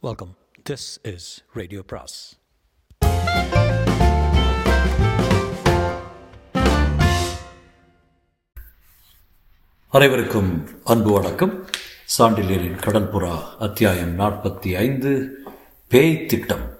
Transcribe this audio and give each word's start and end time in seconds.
Welcome 0.00 0.36
this 0.70 0.98
is 1.02 1.44
radio 1.52 1.82
பிராஸ் 1.86 2.36
அனைவருக்கும் 9.88 10.68
அன்பு 10.84 11.10
வணக்கம். 11.10 11.66
சாண்டிலியரின் 12.18 12.78
கடற்புறா 12.78 13.42
அத்தியாயம் 13.58 14.18
நாற்பத்தி 14.18 14.76
ஐந்து 14.76 15.36
பேய் 15.88 16.26
திட்டம். 16.26 16.78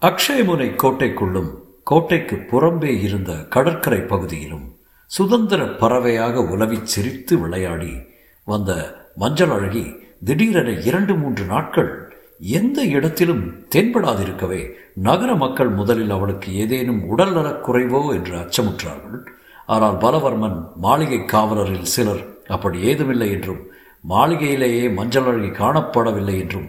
அக்ஷயமுனை 0.00 0.68
கோட்டைக்குள்ளும் 0.82 1.52
கோட்டைக்கு 1.84 2.36
புறம்பே 2.36 3.02
இருந்த 3.02 3.34
கடற்கரை 3.34 4.00
பகுதியிலும் 4.00 4.78
சுதந்திர 5.06 5.66
பறவையாக 5.66 6.40
உலவிச் 6.40 6.86
சிரித்து 6.86 7.38
விளையாடி 7.38 8.02
வந்த 8.44 8.96
மஞ்சள் 9.16 9.50
அழகி 9.50 10.05
திடீரென 10.22 10.70
இரண்டு 10.70 11.14
மூன்று 11.14 11.44
நாட்கள் 11.44 11.90
எந்த 12.38 12.84
இடத்திலும் 12.84 13.42
தென்படாதிருக்கவே 13.74 14.70
நகர 14.94 15.34
மக்கள் 15.34 15.68
முதலில் 15.68 16.10
அவளுக்கு 16.10 16.54
ஏதேனும் 16.54 17.02
உடல்நலக் 17.08 17.64
குறைவோ 17.66 18.14
என்று 18.14 18.34
அச்சமுற்றார்கள். 18.36 19.20
ஆனால் 19.66 19.96
பலவர்மன் 19.96 20.58
மாளிகை 20.76 21.24
காவலரில் 21.24 21.92
சிலர் 21.94 22.24
அப்படி 22.48 22.80
ஏதுமில்லை 22.80 23.30
என்றும் 23.30 23.62
மாளிகையிலேயே 24.08 24.94
மஞ்சள் 24.94 25.24
அழகி 25.24 25.48
காணப்படவில்லை 25.48 26.36
என்றும் 26.38 26.68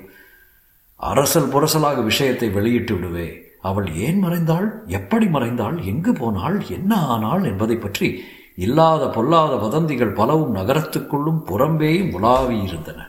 அரசல் 0.96 1.52
புரசலாக 1.54 2.04
விஷயத்தை 2.04 2.50
வெளியிட்டு 2.50 2.94
விடுவே 2.94 3.28
அவள் 3.62 3.94
ஏன் 3.94 4.24
மறைந்தாள்? 4.24 4.68
எப்படி 4.88 5.26
மறைந்தாள்? 5.26 5.84
எங்கு 5.84 6.14
போனாள்? 6.14 6.70
என்ன 6.70 6.96
ஆனாள்? 6.96 7.44
என்பதை 7.44 7.76
பற்றி 7.76 8.24
இல்லாத 8.56 9.10
பொல்லாத 9.10 9.56
வதந்திகள் 9.56 10.14
பலவும் 10.14 10.56
நகரத்துக்குள்ளும் 10.56 11.44
புறம்பேயும் 11.46 12.14
உலாவியிருந்தன. 12.14 13.00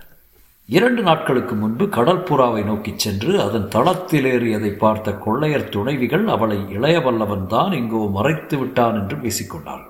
இரண்டு 0.69 1.03
நாட்களுக்கு 1.03 1.55
முன்பு 1.55 1.87
கடற்புறாவை 1.87 2.65
நோக்கிச் 2.65 2.99
சென்று 2.99 3.41
அதன் 3.41 3.69
தளத்திலேறியதை 3.69 4.77
பார்த்த 4.77 5.13
கொள்ளையர் 5.13 5.69
துணைவிகள் 5.69 6.27
அவளை 6.27 6.59
இளையவல்லவன் 6.79 7.47
தான் 7.47 7.73
எங்கோ 7.73 8.09
மறைத்து 8.13 8.59
விட்டான் 8.59 8.95
என்று 8.95 9.17
பேசிக்கொண்டாள் 9.17 9.85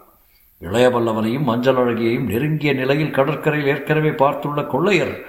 இளையவல்லவனையும் 0.61 1.43
மஞ்சள் 1.43 1.75
அழகியையும் 1.75 2.25
நெருங்கிய 2.25 2.73
நிலையில் 2.73 3.11
கடற்கரையில் 3.11 3.69
ஏற்கனவே 3.69 4.11
பார்த்துள்ள 4.11 4.63
கொள்ளையர் 4.63 5.21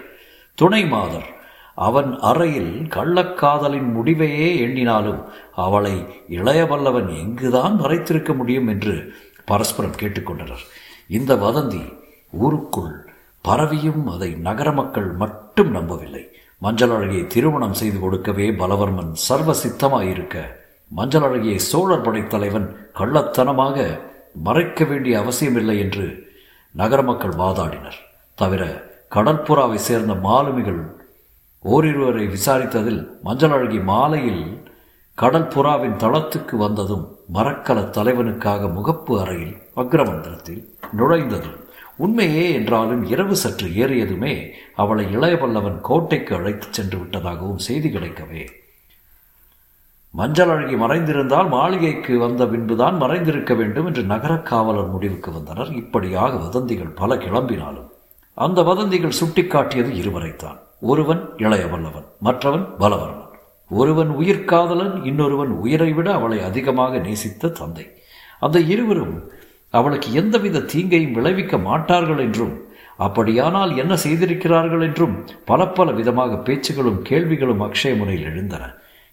துணை 0.53 0.85
மாதர் 0.85 1.27
அவன் 1.75 2.19
அறையில் 2.19 2.87
கள்ளக்காதலின் 2.89 3.89
முடிவையே 3.95 4.49
எண்ணினாலும் 4.59 5.21
அவளை 5.55 6.05
இளையவல்லவன் 6.29 7.17
எங்குதான் 7.17 7.79
மறைத்திருக்க 7.81 8.35
முடியும்? 8.35 8.67
என்று 8.67 9.13
பரஸ்பரம் 9.45 9.99
கேட்டுக்கொண்டனர் 9.99 10.65
இந்த 11.07 11.35
வதந்தி 11.35 11.83
ஊருக்குள் 12.31 13.08
பரவியும் 13.49 14.03
அதை 14.13 14.29
நகர 14.47 14.69
மக்கள் 14.79 15.09
மட்டும் 15.21 15.71
நம்பவில்லை. 15.77 16.23
மஞ்சள் 16.61 16.93
அழகியை 16.95 17.25
திருமணம் 17.33 17.77
செய்து 17.79 17.99
கொடுக்கவே 17.99 18.47
பலவர்மன் 18.61 19.11
சர்வ 19.27 19.53
சித்தமாயிருக்க 19.61 20.37
மஞ்சள் 20.91 21.25
அழகியை 21.27 21.59
சோழர் 21.69 22.05
படைத்தலைவன் 22.05 22.67
கள்ளத்தனமாக 22.99 23.77
மறைக்க 24.47 24.85
வேண்டிய 24.85 25.13
அவசியமில்லை 25.19 25.75
என்று 25.85 26.05
நகர 26.75 27.01
மக்கள் 27.01 27.35
வாதாடினர். 27.41 27.99
தவிர 28.37 28.63
கடற்புறாவை 29.15 29.79
சேர்ந்த 29.87 30.13
மாலுமிகள் 30.25 30.81
ஓரிருவரை 31.65 32.25
விசாரித்ததில் 32.35 32.99
மஞ்சள் 33.23 33.55
அழகி 33.55 33.79
மாலையில் 33.91 34.43
கடற்புறாவின் 35.17 35.97
தளத்துக்கு 36.03 36.55
வந்ததும் 36.57 37.05
மரக்கல 37.35 37.79
தலைவனுக்காக 37.97 38.69
முகப்பு 38.77 39.13
அறையில் 39.21 39.55
அக்ரமந்திரத்தில் 39.75 40.61
நுழைந்ததும் 40.99 41.57
உண்மையே 41.99 42.53
என்றாலும் 42.53 43.03
இரவு 43.03 43.35
சற்று 43.35 43.67
ஏறியதுமே 43.67 44.49
அவளை 44.75 45.17
இளையவல்லவன் 45.17 45.81
கோட்டைக்கு 45.81 46.35
அழைத்துச் 46.35 46.73
சென்று 46.73 46.97
விட்டதாகவும் 46.97 47.55
செய்தி 47.55 47.89
கிடைக்கவே. 47.89 48.47
மஞ்சள் 50.11 50.49
அழகி 50.49 50.75
மறைந்திருந்தால் 50.75 51.49
மாளிகைக்கு 51.49 52.19
வந்த 52.19 52.47
பின்புதான் 52.47 53.01
மறைந்திருக்க 53.01 53.55
வேண்டும் 53.55 53.85
என்று 53.85 54.03
நகரக் 54.03 54.45
காவலர் 54.45 54.87
முடிவுக்கு 54.87 55.31
வந்தனர். 55.31 55.73
இப்படியாக 55.73 56.37
வதந்திகள் 56.37 56.87
பல 56.87 57.15
கிளம்பினாலும் 57.15 57.89
அந்த 58.33 58.61
வதந்திகள் 58.61 59.19
சுட்டிக்காட்டியது 59.23 59.91
இருவரைத்தான். 59.91 60.57
ஒருவன் 60.81 61.29
இளையவல்லவன் 61.37 62.05
மற்றவன் 62.19 62.67
பலவர்மன். 62.79 63.27
ஒருவன் 63.69 64.09
உயிர்காதலன் 64.09 65.05
இன்னொருவன் 65.05 65.49
உயிரை 65.49 65.93
விட 65.93 66.13
அவளை 66.13 66.41
அதிகமாக 66.41 66.97
நேசித்த 66.97 67.47
தந்தை. 67.47 67.91
அந்த 68.39 68.59
இருவரும் 68.59 69.31
அவளுக்கு 69.73 70.13
எந்தவித 70.13 70.65
தீங்கையும் 70.71 71.11
விளைவிக்க 71.11 71.57
மாட்டார்கள் 71.57 72.17
என்றும் 72.17 72.55
அப்படியானால் 72.97 73.77
என்ன 73.77 73.93
செய்திருக்கிறார்கள் 73.95 74.81
என்றும் 74.81 75.15
பல 75.45 75.67
பல 75.67 75.91
விதமாக 75.91 76.35
பேச்சுகளும் 76.47 76.99
கேள்விகளும் 77.01 77.61
அக்ஷயமுனையில் 77.61 78.27
எழுந்தன. 78.31 78.63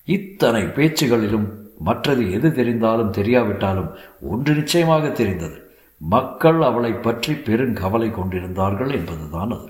இத்தனை 0.09 0.63
பேச்சுகளிலும் 0.63 1.47
மற்றது 1.79 2.33
எது 2.33 2.49
தெரிந்தாலும் 2.49 3.15
தெரியாவிட்டாலும் 3.19 3.91
ஒன்று 4.21 4.53
நிச்சயமாக 4.55 5.09
தெரிந்தது. 5.09 5.57
மக்கள் 6.01 6.61
அவளை 6.61 6.93
பற்றி 6.93 7.33
பெருங்கவலை 7.33 8.11
கொண்டிருந்தார்கள் 8.11 8.91
என்பதுதான் 8.91 9.51
அது. 9.51 9.69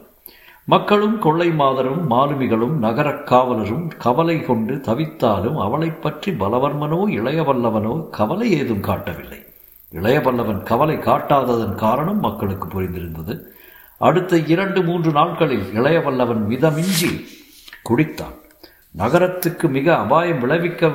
மக்களும் 0.68 1.18
கொள்ளை 1.18 1.48
மாதரும் 1.50 2.02
மாலுமிகளும் 2.10 2.76
நகர 2.78 3.08
காவலரும் 3.12 3.86
கவலை 3.98 4.36
கொண்டு 4.40 4.74
தவித்தாலும் 4.74 5.56
அவளை 5.56 5.90
பற்றி 5.90 6.32
பலவர்மனோ 6.32 7.00
இளையவல்லவனோ 7.18 7.94
கவலை 8.10 8.48
ஏதும் 8.52 8.80
காட்டவில்லை. 8.80 9.40
இளையவல்லவன் 9.96 10.62
கவலை 10.62 10.96
காட்டாததன் 10.96 11.74
காரணம் 11.74 12.20
மக்களுக்கு 12.20 12.68
புரிந்திருந்தது. 12.68 13.40
அடுத்த 13.98 14.38
இரண்டு 14.38 14.82
மூன்று 14.82 15.12
நாட்களில் 15.12 15.80
இளையவல்லவன் 15.80 16.46
மிதமின்றி 16.48 17.24
குடித்தான். 17.88 18.34
நகரத்துக்கு 18.90 19.68
மிக 19.68 19.96
அபாயம் 19.96 20.40
விளைவிக்க 20.40 20.90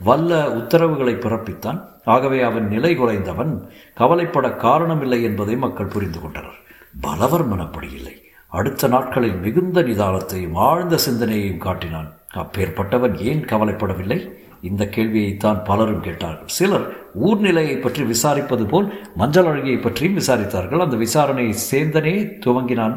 வல்ல 0.00 0.50
உத்தரவுகளை 0.50 1.14
பிறப்பித்தான். 1.14 1.80
ஆகவே 2.04 2.42
அவன் 2.42 2.68
நிலை 2.68 3.00
குறைந்தவன் 3.00 3.68
கவலைப்பட 3.94 4.48
காரணமில்லை 4.48 5.22
என்பதை 5.22 5.56
மக்கள் 5.56 5.86
புரிந்து 5.86 6.20
கொண்டனர். 6.20 6.58
பலவர் 7.00 7.48
மனப்படி 7.48 7.94
இல்லை. 7.94 8.22
அடுத்த 8.48 8.88
நாட்களில் 8.88 9.36
மிகுந்த 9.36 9.82
நிதானத்தையும் 9.82 10.54
ஆழ்ந்த 10.54 10.96
சிந்தனையையும் 10.96 11.58
காட்டினான். 11.58 12.12
அப்பேற்பட்டவன் 12.34 13.18
ஏன் 13.18 13.44
கவலைப்படவில்லை? 13.44 14.30
இந்த 14.70 14.82
கேள்வியைத்தான் 14.84 15.64
பலரும் 15.64 16.04
கேட்டார்கள். 16.06 16.50
சிலர் 16.58 16.86
ஊர்நிலையை 17.26 17.76
பற்றி 17.80 18.02
விசாரிப்பது 18.02 18.64
போல் 18.68 18.86
மஞ்சள் 19.16 19.48
அழகியை 19.50 19.78
பற்றியும் 19.80 20.18
விசாரித்தார்கள். 20.18 20.84
அந்த 20.84 20.96
விசாரணையை 20.96 21.54
சேர்ந்தனே 21.70 22.14
துவங்கினான் 22.46 22.96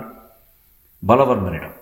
பலவர்மனிடம். 1.08 1.76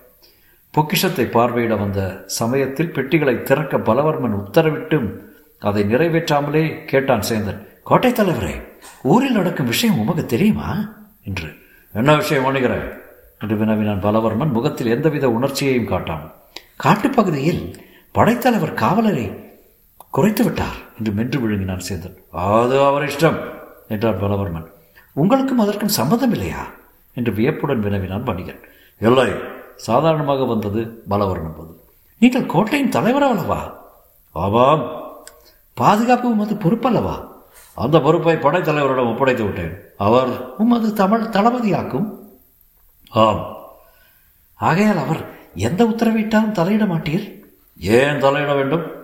பொக்கிஷத்தை 0.74 1.24
பார்வையிட 1.26 1.74
வந்த 1.78 2.00
சமயத்தில் 2.26 2.92
பெட்டிகளை 2.92 3.42
திறக்க 3.42 3.78
பலவர்மன் 3.78 4.38
உத்தரவிட்டும் 4.42 5.08
அதை 5.58 5.82
நிறைவேற்றாமலே 5.84 6.64
கேட்டான் 6.84 7.26
சேந்தன். 7.28 7.60
கோட்டை 7.84 8.10
தலைவரே 8.12 8.54
ஊரில் 9.02 9.38
நடக்கும் 9.38 9.66
விஷயம் 9.66 9.98
உமக்கு 9.98 10.24
தெரியுமா? 10.26 10.68
என்று. 11.22 11.48
என்ன 11.94 12.16
விஷயம் 12.16 12.44
வணிகிற 12.44 12.74
என்று 13.40 13.56
வினவினான் 13.56 14.02
பலவர்மன். 14.02 14.54
முகத்தில் 14.56 14.92
எந்தவித 14.94 15.26
உணர்ச்சியையும் 15.28 15.90
காட்டான் 15.90 16.24
காட்டுப்பகுதியில் 16.84 17.62
படைத்தலைவர் 18.14 18.78
காவலரை 18.82 19.26
குறைத்து 20.10 20.44
விட்டார் 20.44 20.74
என்று 20.98 21.12
மென்று 21.12 21.40
விழுங்கினான் 21.40 21.82
சேந்தன் 21.88 22.30
அது 22.30 22.84
அவர் 22.84 23.02
இஷ்டம் 23.02 23.54
என்றார் 23.88 24.22
பலவர்மன். 24.22 24.66
உங்களுக்கும் 25.12 25.58
அதற்கும் 25.58 25.88
சம்மதம் 25.88 26.32
இல்லையா? 26.32 26.66
என்று 27.14 27.32
வியப்புடன் 27.32 27.80
வினவினான் 27.80 28.22
வணிகன். 28.22 28.60
இல்லை 29.00 29.32
சாதாரணமாக 29.76 30.44
வந்தது 30.44 31.02
பலவர்மன் 31.10 31.56
போது. 31.56 31.84
நீங்கள் 32.18 32.46
கோட்டையின் 32.46 32.88
தலைவர் 32.88 33.22
அல்லவா? 33.22 33.88
ஆமாம். 34.32 34.90
பாதுகாப்பு 35.74 36.30
உமது 36.30 36.54
பொறுப்பல்லவா? 36.54 37.28
அந்த 37.74 38.00
பொறுப்பை 38.00 38.34
படைத்தலைவரிடம் 38.34 39.12
ஒப்படைத்து 39.12 39.44
விட்டேன். 39.44 39.78
அவர் 39.96 40.54
உமது 40.56 40.92
தமிழ் 40.92 41.22
தளபதியாக்கும். 41.22 42.18
ஆம். 43.10 43.56
ஆகையால் 44.54 44.96
அவர் 44.96 45.28
எந்த 45.54 45.84
உத்தரவிட்டாலும் 45.84 46.52
தலையிட 46.52 46.86
மாட்டீர்? 46.86 47.42
ஏன் 47.78 48.22
தலையிட 48.22 48.54
வேண்டும்? 48.54 48.95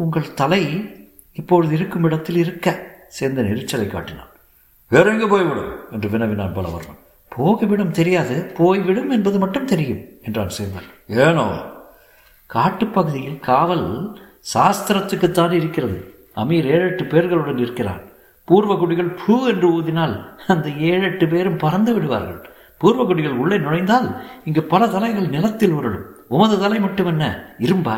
உங்கள் 0.00 0.34
தலை 0.34 0.62
இப்பொழுது 1.32 1.72
இருக்கும் 1.74 2.04
இடத்தில் 2.04 2.36
இருக்க 2.36 2.68
சேர்ந்த 3.08 3.42
நெரிச்சலை 3.42 3.86
காட்டினான். 3.88 4.30
வேற 4.90 5.10
எங்கே 5.12 5.26
போய்விடும்? 5.26 5.72
என்று 5.90 6.08
வினவினான் 6.08 6.56
பலவர்மன் 6.56 7.00
போகிவிடும் 7.32 7.90
தெரியாது 7.90 8.36
போய்விடும் 8.58 9.10
என்பது 9.10 9.38
மட்டும் 9.38 9.68
தெரியும் 9.72 10.00
என்றான் 10.22 10.54
சேந்தன் 10.58 10.88
ஏனோ 11.24 11.46
காட்டுப்பகுதியில் 12.50 13.38
காவல் 13.40 13.86
சாஸ்திரத்துக்குத்தான் 14.54 15.52
இருக்கிறது. 15.52 15.98
அமீர் 16.36 16.68
ஏழெட்டு 16.74 17.04
பேர்களுடன் 17.04 17.58
இருக்கிறான் 17.58 18.02
பூர்வகுடிகள் 18.48 19.10
பூ 19.20 19.34
என்று 19.46 19.68
ஊதினால் 19.76 20.16
அந்த 20.46 20.68
ஏழெட்டு 20.92 21.28
பேரும் 21.28 21.62
பறந்து 21.64 21.92
விடுவார்கள். 21.94 22.40
பூர்வகுடிகள் 22.80 23.38
உள்ளே 23.42 23.56
நுழைந்தால் 23.58 24.08
இங்கு 24.44 24.62
பல 24.62 24.88
தலைகள் 24.88 25.28
நிலத்தில் 25.28 25.72
உருளும். 25.72 26.06
உமது 26.28 26.56
தலை 26.58 26.78
மட்டும் 26.80 27.06
என்ன 27.06 27.24
இரும்பா? 27.58 27.96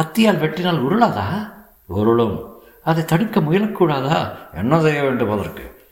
கத்தியால் 0.00 0.38
வெட்டினால் 0.38 0.78
உருளாதா? 0.78 1.52
உருளும். 1.88 2.52
அதை 2.84 3.04
தடுக்க 3.04 3.40
முயலக்கூடாதா? 3.40 4.36
என்ன 4.54 4.80
செய்ய 4.80 5.02
வேண்டும் 5.02 5.30
அதற்கு? 5.30 5.86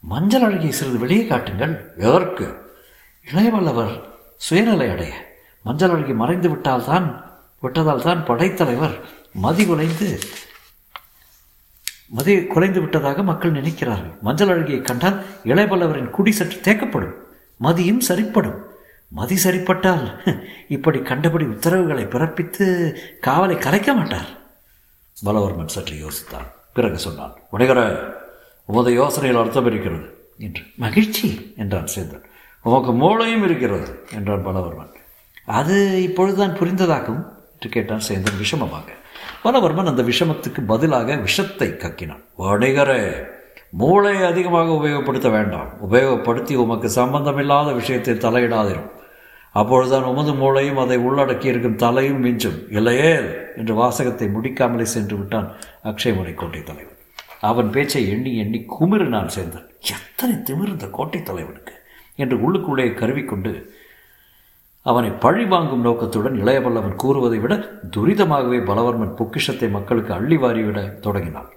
மஞ்சள் 0.00 0.42
அழகியை 0.42 0.68
சிறிது 0.68 0.98
வெளியே 0.98 1.26
காட்டுங்கள். 1.26 1.92
எதற்கு? 1.96 2.74
இளையவல்லவர் 3.32 4.00
சுயநிலை 4.36 4.90
அடைய. 4.90 5.38
மஞ்சள் 5.62 5.90
அழகி 5.90 6.12
மறைந்து 6.12 6.48
விட்டால் 6.48 6.84
தான் 6.84 7.24
விட்டதால் 7.60 8.02
தான் 8.02 8.24
படைத்தலைவர் 8.24 9.00
மதி 9.32 9.66
குலைந்து 9.66 10.18
மதி 12.08 12.44
குறைந்து 12.44 12.80
விட்டதாக 12.80 13.22
மக்கள் 13.22 13.52
நினைக்கிறார்கள். 13.52 14.20
மஞ்சள் 14.20 14.48
அழகியை 14.48 14.82
கண்டால் 14.82 15.24
இளையபல்லவரின் 15.44 16.10
குடி 16.10 16.32
சற்று 16.32 16.60
தேக்கப்படும். 16.60 17.14
மதியும் 17.56 18.00
சரிப்படும். 18.00 18.74
மதி 19.08 19.36
சரிப்பட்டால் 19.44 20.34
இப்படி 20.68 20.98
கண்டபடி 20.98 21.44
உத்தரவுகளை 21.44 22.04
பிறப்பித்து 22.04 22.94
காவலை 23.26 23.58
கலைக்க 23.58 23.94
மாட்டார். 23.94 24.28
பலவர்மன் 25.24 25.74
சற்று 25.74 25.96
யோசித்தான். 25.96 26.48
பிறகு 26.72 26.98
சொன்னான் 26.98 27.34
உடைகர 27.52 27.98
உமது 28.64 28.90
யோசனையில் 29.02 29.40
அர்த்தம் 29.40 29.66
இருக்கிறது 29.66 30.34
என்று. 30.38 30.62
மகிழ்ச்சி 30.74 31.54
என்றான் 31.56 31.88
சேந்தன். 31.94 32.24
உமக்கு 32.62 32.92
மூளையும் 32.92 33.44
இருக்கிறது 33.44 34.04
என்றான் 34.14 34.46
பலவர்மன். 34.46 34.92
அது 35.44 36.02
இப்பொழுதுதான் 36.02 36.58
புரிந்ததாகும் 36.58 37.22
என்று 37.52 37.68
கேட்டான் 37.68 38.06
சேந்தன் 38.08 38.40
விஷமமாக. 38.42 38.88
பலவர்மன் 39.44 39.86
அந்த 39.86 40.02
விஷமத்துக்கு 40.02 40.60
பதிலாக 40.66 41.16
விஷத்தை 41.16 41.68
கக்கினான். 41.68 42.22
வணிகரே 42.38 43.26
மூளையை 43.80 44.24
அதிகமாக 44.30 44.74
உபயோகப்படுத்த 44.78 45.30
வேண்டாம். 45.30 45.70
உபயோகப்படுத்தி 45.86 46.54
உமக்கு 46.56 46.88
சம்பந்தமில்லாத 46.90 47.72
விஷயத்தை 47.72 48.14
தலையிடாதிரும். 48.14 48.90
அப்பொழுதுதான் 49.52 50.08
உமது 50.10 50.32
மூளையும் 50.34 50.80
அதை 50.84 50.96
உள்ளடக்கி 50.98 51.46
இருக்கும் 51.52 51.80
தலையும் 51.84 52.22
மிஞ்சும். 52.24 52.58
இல்லையே 52.70 53.12
என்று 53.56 53.74
வாசகத்தை 53.74 54.28
முடிக்காமலே 54.36 54.86
சென்று 54.94 55.16
விட்டான் 55.16 55.48
அக்ஷயமுனை 55.84 56.34
கோட்டை 56.34 56.62
தலைவன். 56.62 57.00
அவன் 57.40 57.70
பேச்சை 57.70 58.02
எண்ணி 58.08 58.32
எண்ணி 58.36 58.60
குமிறினான் 58.74 59.34
சேர்ந்தான் 59.36 59.66
எத்தனை 59.94 60.36
திமிர்ந்த 60.42 60.86
கோட்டை 60.90 61.20
தலைவனுக்கு 61.22 61.74
என்று 62.16 62.36
உள்ளுக்குள்ளே 62.36 62.86
கருவிக்கொண்டு 62.94 63.52
அவனை 64.82 65.10
பழி 65.24 65.44
வாங்கும் 65.44 65.80
நோக்கத்துடன் 65.80 66.36
இளையவல்லவன் 66.42 67.00
கூறுவதை 67.02 67.38
விட 67.38 67.54
துரிதமாகவே 67.96 68.58
பலவர்மன் 68.70 69.14
பொக்கிஷத்தை 69.14 69.68
மக்களுக்கு 69.68 70.12
அள்ளி 70.14 70.36
வாரிவிட 70.36 70.80
தொடங்கினான். 71.00 71.50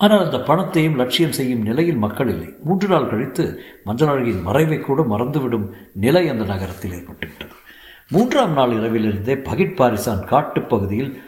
ஆனால் 0.00 0.24
அந்த 0.24 0.40
பணத்தையும் 0.40 0.96
லட்சியம் 0.96 1.32
செய்யும் 1.32 1.62
நிலையில் 1.62 1.96
மக்கள் 1.96 2.28
இல்லை. 2.28 2.54
மூன்று 2.64 2.88
நாள் 2.88 3.08
கழித்து 3.08 3.44
மஞ்சள் 3.84 4.08
அழகியின் 4.08 4.42
மறைவை 4.42 4.78
கூட 4.78 5.02
மறந்துவிடும் 5.02 5.66
நிலை 5.94 6.28
அந்த 6.28 6.44
நகரத்தில் 6.44 6.90
ஏற்பட்டுவிட்டது. 6.90 7.56
மூன்றாம் 8.10 8.52
நாள் 8.52 8.70
இரவிலிருந்தே 8.70 9.34
பகிட்பாரிசான் 9.50 10.24
காட்டுப் 10.24 10.68
பகுதியில் 10.68 11.22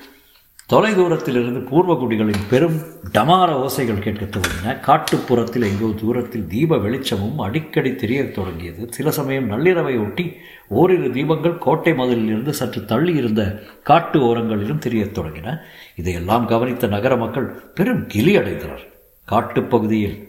தொலைதூரத்திலிருந்து 0.72 1.58
பூர்வகுடிகளின் 1.58 2.48
பெரும் 2.50 2.76
டமார 3.12 3.52
ஓசைகள் 3.52 3.98
கேட்கத் 3.98 4.36
துவங்கின. 4.36 4.66
காட்டுப்புறத்தில் 4.66 5.66
எங்கோ 5.66 6.00
தூரத்தில் 6.00 6.46
தீப 6.46 6.78
வெளிச்சமும் 6.78 7.38
அடிக்கடி 7.38 7.94
தெரியத் 7.94 8.34
தொடங்கியது. 8.34 8.86
சில 8.92 9.10
சமயம் 9.10 9.50
நள்ளிரவை 9.50 10.00
ஒட்டி 10.00 10.32
ஓரிரு 10.68 11.08
தீபங்கள் 11.08 11.58
கோட்டை 11.58 11.92
மதிலிலிருந்து 11.92 12.50
சற்று 12.50 12.84
தள்ளி 12.84 13.14
இருந்த 13.14 13.62
காட்டு 13.82 14.20
ஓரங்களிலும் 14.20 14.78
தெரியத் 14.78 15.18
தொடங்கின. 15.18 15.58
இதையெல்லாம் 15.96 16.46
கவனித்த 16.46 16.86
நகர 16.86 17.16
மக்கள் 17.16 17.50
பெரும் 17.74 18.06
கிளி 18.06 18.36
அடைந்தனர். 18.36 18.92
காட்டுப்பகுதியில் 19.30 20.28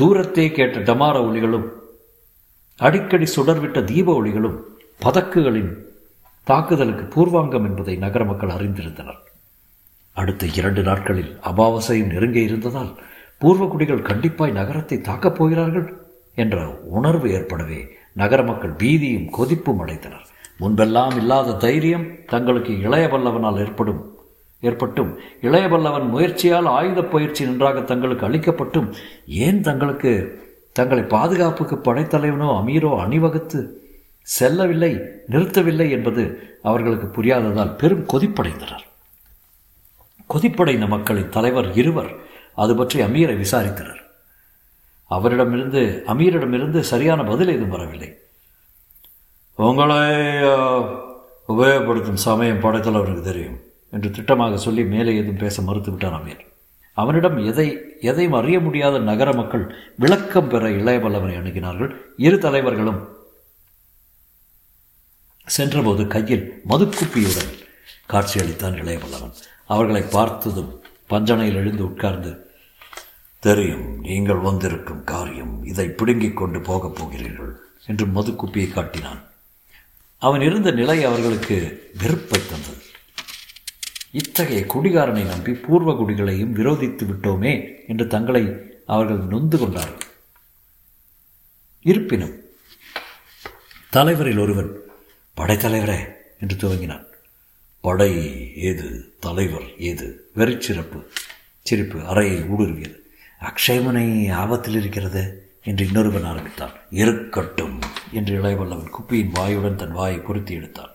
தூரத்தே 0.00 0.52
கேட்ட 0.52 0.78
டமார 0.78 1.16
ஒளிகளும் 1.16 1.68
அடிக்கடி 2.76 3.26
சுடர்விட்ட 3.36 3.84
தீப 3.84 4.22
ஒளிகளும் 4.22 4.60
பதக்குகளின் 5.02 5.83
தாக்குதலுக்கு 6.44 7.04
பூர்வாங்கம் 7.04 7.64
என்பதை 7.64 7.96
நகர 7.96 8.24
மக்கள் 8.24 8.48
அறிந்திருந்தனர். 8.48 9.20
அடுத்த 10.12 10.46
இரண்டு 10.46 10.82
நாட்களில் 10.82 11.38
அமாவாசையும் 11.42 12.06
நெருங்க 12.06 12.38
இருந்ததால் 12.38 12.96
பூர்வகுடிகள் 13.40 14.06
கண்டிப்பாய் 14.08 14.52
நகரத்தை 14.52 15.00
தாக்கப் 15.00 15.34
போகிறார்கள் 15.34 16.02
என்ற 16.34 16.68
உணர்வு 16.68 17.30
ஏற்படவே 17.30 17.88
நகர 18.12 18.42
மக்கள் 18.42 18.70
பீதியும் 18.70 19.30
கொதிப்பும் 19.38 19.80
அடைந்தனர். 19.80 20.26
முன்பெல்லாம் 20.60 21.16
இல்லாத 21.16 21.52
தைரியம் 21.52 22.24
தங்களுக்கு 22.26 22.72
இளையவல்லவனால் 22.72 23.58
ஏற்படும் 23.58 24.16
ஏற்பட்டும். 24.60 25.18
இளையவல்லவன் 25.40 26.08
முயற்சியால் 26.08 26.66
ஆயுத 26.66 27.02
பயிற்சி 27.04 27.44
நன்றாக 27.44 27.80
தங்களுக்கு 27.80 28.26
அளிக்கப்பட்டும். 28.26 28.94
ஏன் 29.26 29.60
தங்களுக்கு 29.60 30.42
தங்களை 30.72 31.04
பாதுகாப்புக்கு 31.04 31.76
படைத்தலைவனோ 31.76 32.50
அமீரோ 32.60 32.98
அணிவகுத்து 32.98 33.83
செல்லவில்லை 34.26 34.92
நிறுத்தவில்லை 35.32 35.86
என்பது 35.96 36.22
அவர்களுக்கு 36.68 37.06
புரியாததால் 37.16 37.76
பெரும் 37.80 38.04
கொதிப்படைந்தனர். 38.12 38.84
கொதிப்படைந்த 40.30 40.86
மக்களின் 40.94 41.34
தலைவர் 41.36 41.68
இருவர் 41.80 42.10
அது 42.62 42.72
பற்றி 42.76 42.98
அமீரை 43.00 43.34
விசாரித்தனர். 43.42 44.00
அவரிடமிருந்து 45.10 45.82
அமீரிடமிருந்து 46.12 46.80
சரியான 46.92 47.20
பதில் 47.30 47.52
எதுவும் 47.54 47.74
வரவில்லை. 47.74 48.10
உங்களை 49.58 50.00
உபயோகப்படுத்தும் 51.52 52.24
சமயம் 52.26 52.62
படைத்தலைவருக்கு 52.64 53.22
தெரியும் 53.22 53.58
என்று 53.92 54.08
திட்டமாக 54.16 54.54
சொல்லி 54.66 54.82
மேலே 54.92 55.12
எதுவும் 55.16 55.42
பேச 55.42 55.62
மறுத்துவிட்டான் 55.62 56.16
அமீர். 56.18 56.42
அவனிடம் 56.96 57.38
எதை 57.50 57.66
எதையும் 58.10 58.38
அறிய 58.38 58.56
முடியாத 58.60 58.96
நகர 59.10 59.28
மக்கள் 59.40 59.64
விளக்கம் 60.02 60.48
பெற 60.48 60.64
இளையவல்லவனை 60.80 61.36
அணுகினார்கள். 61.40 61.90
இரு 62.26 62.38
தலைவர்களும் 62.38 63.00
சென்றபோது 65.46 66.06
கையில் 66.06 66.62
மதுக்குப்பியுடன் 66.68 67.52
காட்சியளித்தான் 68.08 68.78
இளையவல்லவன். 68.82 69.34
அவர்களை 69.66 70.02
பார்த்ததும் 70.02 70.82
பஞ்சனையில் 71.10 71.54
எழுந்து 71.54 71.84
உட்கார்ந்து 71.84 72.50
தெரியும் 73.40 74.00
நீங்கள் 74.00 74.36
வந்திருக்கும் 74.36 75.04
காரியம் 75.04 75.64
இதை 75.64 75.88
பிடுங்கிக் 75.88 76.36
கொண்டு 76.36 76.60
போகப் 76.60 76.94
போகிறீர்கள் 76.94 77.60
என்று 77.86 78.06
மதுக்குப்பியை 78.06 78.72
காட்டினான். 78.72 79.24
அவன் 80.18 80.40
இருந்த 80.40 80.70
நிலை 80.70 81.04
அவர்களுக்கு 81.04 81.90
வெறுப்பை 81.98 82.40
தந்தது. 82.40 82.82
இத்தகைய 84.10 84.66
குடிகாரனை 84.66 85.26
நம்பி 85.26 85.52
பூர்வ 85.52 85.92
குடிகளையும் 85.92 86.54
விரோதித்து 86.54 87.04
விட்டோமே 87.04 87.70
என்று 87.88 88.06
தங்களை 88.06 88.56
அவர்கள் 88.86 89.16
நொந்து 89.16 89.58
கொண்டார்கள். 89.58 90.06
இருப்பினும் 91.80 92.40
தலைவரில் 93.90 94.38
ஒருவன் 94.38 94.82
படைத்தலைவரே 95.36 95.98
என்று 96.40 96.56
துவங்கினான். 96.56 97.06
படை 97.80 98.12
ஏது 98.56 99.14
தலைவர் 99.20 99.78
ஏது 99.78 100.30
வெறிச்சிறப்பு 100.36 100.98
சிரிப்பு 101.62 101.98
அறையை 102.04 102.38
ஊடுருவியது. 102.42 102.96
அக்ஷயமனை 103.40 104.30
ஆபத்தில் 104.32 104.76
இருக்கிறது 104.80 105.22
என்று 105.64 105.86
இன்னொருவன் 105.86 106.24
ஆரம்பித்தான். 106.24 106.72
இருக்கட்டும் 106.90 107.78
என்று 108.12 108.42
இளையவல்லவன் 108.42 108.94
குப்பியின் 108.96 109.34
வாயுடன் 109.34 109.74
தன் 109.74 109.90
வாயை 109.90 110.18
பொருத்தி 110.18 110.54
எடுத்தான். 110.54 110.94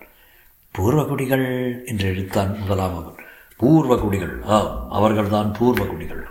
பூர்வகுடிகள் 0.74 1.46
என்று 1.84 2.08
எழுத்தான் 2.08 2.58
முதலாம் 2.60 2.96
அவன் 2.98 3.26
பூர்வகுடிகள் 3.60 4.42
ஆம் 4.42 4.86
அவர்கள்தான் 4.90 5.54
பூர்வகுடிகள். 5.58 6.24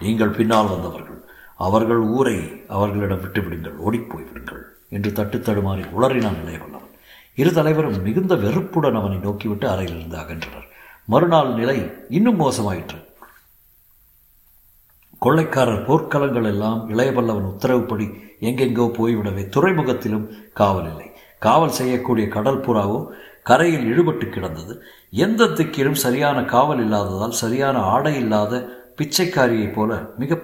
நீங்கள் 0.00 0.30
பின்னால் 0.30 0.68
வந்தவர்கள் 0.68 1.20
அவர்கள் 1.54 1.98
ஊரை 1.98 2.38
அவர்களிடம் 2.68 3.22
விட்டுவிடுங்கள் 3.22 3.76
ஓடிப்போய் 3.76 4.24
விடுங்கள் 4.24 4.62
என்று 4.90 5.12
தட்டு 5.12 5.38
தடுமாறி 5.38 5.84
உளறினான் 5.98 6.40
இளையவன் 6.44 6.73
இரு 7.38 7.50
தலைவரும் 7.52 8.02
மிகுந்த 8.02 8.34
வெறுப்புடன் 8.42 8.98
அவனை 8.98 9.16
நோக்கிவிட்டு 9.16 9.66
அறையிலிருந்து 9.68 10.16
அகன்றனர் 10.16 10.68
மறுநாள் 11.12 11.50
நிலை 11.54 11.78
இன்னும் 12.08 12.38
மோசமாயிற்று. 12.40 12.98
கொள்ளைக்காரர் 15.22 15.84
போர்க்களங்கள் 15.88 16.46
எல்லாம் 16.52 16.80
இளையபல்லவன் 16.90 17.50
உத்தரவுப்படி 17.52 18.06
எங்கெங்கோ 18.48 18.86
போய்விடவே 18.98 19.42
துறைமுகத்திலும் 19.56 20.26
காவல் 20.52 20.88
இல்லை. 20.90 21.08
காவல் 21.38 21.76
செய்யக்கூடிய 21.78 22.26
கடல் 22.28 22.60
புறாவோ 22.60 22.98
கரையில் 23.42 23.86
இழுபட்டு 23.92 24.28
கிடந்தது. 24.28 24.74
எந்த 25.10 25.48
திக்கிலும் 25.58 26.00
சரியான 26.04 26.44
காவல் 26.44 26.82
இல்லாததால் 26.84 27.38
சரியான 27.42 27.78
ஆடை 27.94 28.14
இல்லாத 28.14 28.62
பிச்சைக்காரியைப் 28.98 29.74
போல 29.74 29.90
மிக 30.18 30.38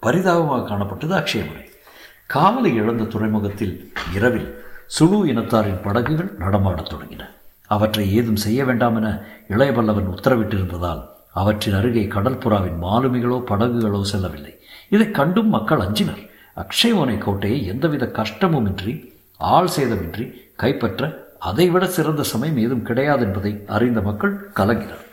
பரிதாபமாக 0.00 0.66
காணப்பட்டது 0.70 1.14
அக்ஷயமுறை 1.20 1.64
காவலை 2.34 2.70
இழந்த 2.74 3.04
துறைமுகத்தில் 3.04 3.74
இரவில் 4.14 4.48
சுழு 4.94 5.26
இனத்தாரின் 5.26 5.82
படகுகள் 5.82 6.34
நடமாடத் 6.38 6.90
தொடங்கின. 6.92 7.28
அவற்றை 7.66 8.14
ஏதும் 8.14 8.36
செய்ய 8.36 8.64
வேண்டாம் 8.64 8.96
என 8.96 9.22
இளையவல்லவன் 9.48 10.16
உத்தரவிட்டிருந்ததால் 10.16 11.08
அவற்றின் 11.32 11.74
அருகே 11.74 12.06
கடற்புறாவின் 12.06 12.76
மாலுமிகளோ 12.82 13.38
படகுகளோ 13.40 14.02
செல்லவில்லை. 14.02 14.60
இதை 14.88 15.10
கண்டும் 15.10 15.48
மக்கள் 15.48 15.80
அஞ்சினர். 15.80 16.18
அக்ஷயமனை 16.56 17.18
கோட்டையை 17.18 17.66
எந்தவித 17.66 18.10
கஷ்டமுமின்றி 18.12 19.12
ஆள் 19.36 19.68
சேதமின்றி 19.76 20.32
கைப்பற்ற 20.56 21.26
அதைவிட 21.38 21.86
சிறந்த 21.86 22.22
சமயம் 22.22 22.58
ஏதும் 22.58 22.82
கிடையாது 22.82 23.22
என்பதை 23.22 23.64
அறிந்த 23.66 24.00
மக்கள் 24.00 24.50
கலங்கினர். 24.54 25.04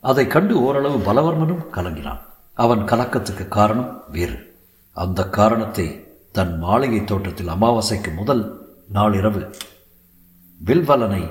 அதை 0.00 0.26
கண்டு 0.26 0.62
ஓரளவு 0.62 1.12
பலவர்மனும் 1.12 1.64
கலங்கினான். 1.72 2.20
அவன் 2.54 2.84
கலக்கத்துக்கு 2.84 3.48
காரணம் 3.48 4.04
வேறு. 4.08 4.47
அந்த 4.98 5.28
காரணத்தை 5.28 5.86
தன் 6.32 6.54
மாளிகை 6.58 7.04
தோட்டத்தில் 7.04 7.48
அமாவாசைக்கு 7.48 8.10
முதல் 8.14 8.42
நாளிரவு 8.92 9.42
வில்வலனை 10.60 11.22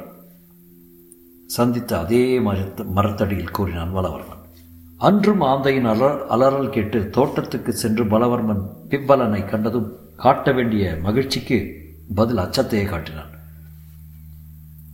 சந்தித்த 1.49 1.97
அதே 1.97 2.39
மரத்த 2.39 2.83
மரத்தடியில் 2.83 3.51
கூறினான் 3.51 3.93
பலவர்மன் 3.95 4.43
அன்றும் 4.99 5.41
ஆந்தையின் 5.41 5.85
அலர் 5.85 6.19
அலறல் 6.27 6.69
கேட்டு 6.69 6.99
தோட்டத்துக்கு 7.11 7.71
சென்று 7.73 8.03
பலவர்மன் 8.03 8.63
பிவ்வலனை 8.89 9.41
கண்டதும் 9.45 9.89
காட்ட 10.15 10.51
வேண்டிய 10.51 10.97
மகிழ்ச்சிக்கு 11.01 11.57
பதில் 12.15 12.37
அச்சத்தையே 12.37 12.85
காட்டினான். 12.85 13.31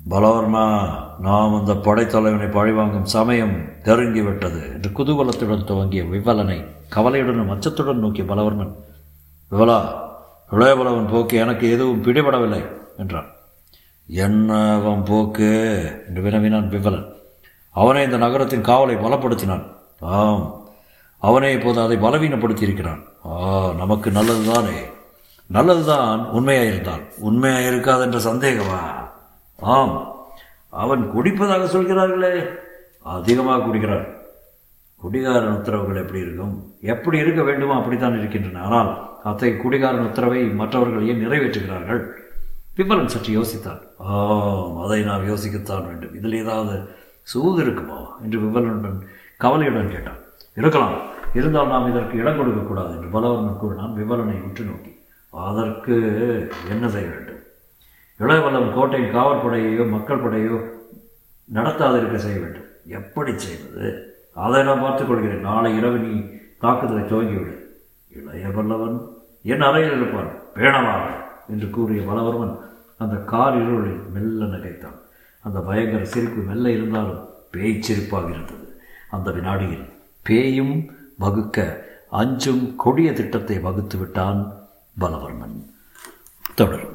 பலவர்மா 0.09 0.93
நாம் 1.19 1.53
அந்த 1.53 1.73
படைத்தலைவனை 1.73 2.51
பழிவாங்கும் 2.51 3.05
சமயம் 3.05 3.59
நெருங்கிவிட்டது 3.83 4.73
என்று 4.73 4.89
குதூகலத்துடன் 4.89 5.63
துவங்கிய 5.63 6.03
விவலனை 6.03 6.65
கவலையுடனும் 6.95 7.51
அச்சத்துடன் 7.51 7.93
நோக்கிய 7.93 8.33
பலவர்மன் 8.33 8.73
விவலா 9.51 10.01
இளையபலவன் 10.51 11.11
போக்கு 11.11 11.37
எனக்கு 11.37 11.71
எதுவும் 11.71 12.03
பிடிபடவில்லை 12.03 12.65
என்றான். 12.97 13.25
என்ன 14.07 14.73
அவன் 14.73 15.03
போக்கு? 15.03 15.83
என்று 16.07 16.21
வினவினான் 16.21 16.69
விவலன். 16.69 17.13
அவனே 17.69 18.03
இந்த 18.03 18.17
நகரத்தின் 18.17 18.61
காவலை 18.61 18.95
பலப்படுத்தினான். 18.95 19.63
ஆம் 19.99 20.61
அவனே 21.19 21.53
இப்போது 21.53 21.81
அதை 21.81 21.97
பலவீனப்படுத்தியிருக்கிறான். 21.97 23.03
ஆ 23.25 23.71
நமக்கு 23.77 24.09
நல்லதுதானே. 24.09 24.91
நல்லதுதான் 25.47 26.19
உண்மையாயிருந்தான் 26.19 27.03
உண்மையாயிருக்காது 27.23 28.01
என்ற 28.01 28.19
சந்தேகமா? 28.19 29.02
ஆம் 29.63 29.95
அவன் 30.69 31.11
குடிப்பதாக 31.15 31.63
சொல்கிறார்களே. 31.63 32.33
அதிகமாக 33.03 33.63
குடிக்கிறான் 33.63 34.07
குடிகாரன் 35.01 35.55
உத்தரவுகள் 35.55 36.01
எப்படி 36.01 36.19
இருக்கும்? 36.19 36.73
எப்படி 36.81 37.17
இருக்க 37.17 37.41
வேண்டுமோ 37.43 37.75
அப்படித்தான் 37.75 38.17
இருக்கின்றன. 38.17 38.61
ஆனால் 38.65 39.19
அத்தகைய 39.23 39.61
குடிகாரன் 39.61 40.05
உத்தரவை 40.05 40.43
மற்றவர்கள் 40.43 41.07
ஏன் 41.07 41.27
நிறைவேற்றுகிறார்கள்? 41.27 42.01
விபரன் 42.77 43.11
சற்று 43.13 43.41
யோசித்தான். 43.41 43.81
ஆம் 43.97 44.77
அதை 44.83 45.03
நாம் 45.03 45.27
யோசிக்கத்தான் 45.27 45.87
வேண்டும். 45.87 46.15
இதில் 46.15 46.41
ஏதாவது 46.43 46.89
சூது 47.23 47.63
இருக்குமோ? 47.63 47.99
என்று 48.23 48.39
விபலனுடன் 48.39 48.99
கவலையுடன் 49.37 49.91
கேட்டான். 49.91 50.21
இருக்கலாம். 50.55 50.97
இருந்தால் 51.33 51.67
நாம் 51.67 51.89
இதற்கு 51.89 52.17
இடம் 52.17 52.37
கொடுக்கக்கூடாது 52.37 52.95
என்று 52.95 53.19
பலவர்மன் 53.19 53.57
கூறினான். 53.57 53.95
விபலனை 53.97 54.43
உற்று 54.43 54.65
நோக்கி 54.65 54.99
அதற்கு 55.29 55.95
என்ன 56.69 56.89
செய்ய 56.89 57.09
வேண்டும்? 57.09 57.32
இளவலம் 58.23 58.73
கோட்டையின் 58.75 59.15
காவற்படையையோ 59.15 59.83
மக்கள் 59.89 60.23
படையோ 60.23 60.57
நடத்தாதிருக்க 61.49 62.17
செய்ய 62.25 62.37
வேண்டும். 62.39 62.69
எப்படி 62.99 63.31
செய்வது? 63.37 63.87
அதை 64.43 64.59
நான் 64.63 64.83
பார்த்துக்கொள்கிறேன் 64.83 65.47
நாளை 65.49 65.71
இரவு 65.77 65.97
நீ 65.97 66.13
தாக்குதலை 66.59 67.03
துவங்கிவிடு. 67.03 67.55
இளைய 68.11 68.47
வல்லவன் 68.47 68.97
என் 69.53 69.65
அறையில் 69.67 69.95
இருப்பான். 69.95 70.31
பேணவாக 70.55 71.05
என்று 71.49 71.69
கூறிய 71.69 72.01
பலவர்மன் 72.01 72.55
அந்த 72.97 73.15
கார் 73.31 73.57
இருளில் 73.61 74.01
மெல்ல 74.13 74.45
நகைத்தான். 74.45 74.99
அந்த 75.43 75.59
பயங்கர 75.59 76.03
சிரிப்பு 76.05 76.41
மெல்ல 76.41 76.71
இருந்தாலும் 76.71 77.21
பேய் 77.51 77.83
சிரிப்பாக 77.87 78.29
இருந்தது. 78.29 78.67
அந்த 79.09 79.31
வினாடியில் 79.31 79.87
பேயும் 80.27 80.75
வகுக்க 81.17 81.57
அஞ்சும் 82.21 82.63
கொடிய 82.75 83.09
திட்டத்தை 83.13 83.59
வகுத்து 83.59 83.97
விட்டான் 83.97 84.41
பலவர்மன் 84.99 85.57
தொடரும். 86.55 86.92